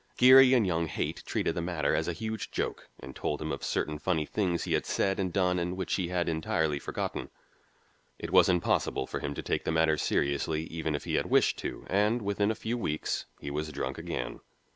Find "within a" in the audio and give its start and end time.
12.23-12.55